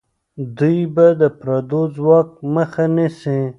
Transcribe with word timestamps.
دوی 0.57 0.79
به 0.95 1.07
د 1.21 1.23
پردیو 1.39 1.81
ځواک 1.95 2.29
مخه 2.55 2.85
نیسي. 2.95 3.41